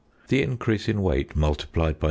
The 0.29 0.41
increase 0.41 0.89
in 0.89 1.03
weight 1.03 1.35
multiplied 1.35 1.93
by 1.93 1.93
0. 1.93 1.95